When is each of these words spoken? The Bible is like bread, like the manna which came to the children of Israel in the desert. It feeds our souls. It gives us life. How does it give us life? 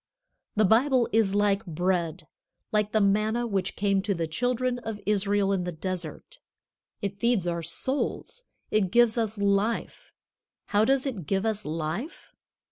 The 0.55 0.65
Bible 0.65 1.07
is 1.13 1.35
like 1.35 1.63
bread, 1.67 2.25
like 2.71 2.91
the 2.91 2.99
manna 2.99 3.45
which 3.45 3.75
came 3.75 4.01
to 4.01 4.15
the 4.15 4.25
children 4.25 4.79
of 4.79 4.99
Israel 5.05 5.51
in 5.53 5.63
the 5.63 5.71
desert. 5.71 6.39
It 7.03 7.19
feeds 7.19 7.45
our 7.45 7.61
souls. 7.61 8.43
It 8.71 8.89
gives 8.89 9.15
us 9.15 9.37
life. 9.37 10.11
How 10.69 10.85
does 10.85 11.05
it 11.05 11.27
give 11.27 11.45
us 11.45 11.65
life? 11.65 12.33